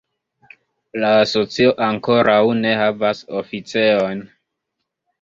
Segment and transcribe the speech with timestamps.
[1.03, 4.29] La asocio ankoraŭ ne havas oficejon.